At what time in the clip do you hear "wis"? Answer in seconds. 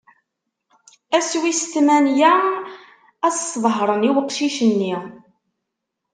1.41-1.61